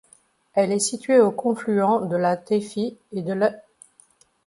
[0.55, 3.61] Elle est située au confluent de la Teifi et de l'.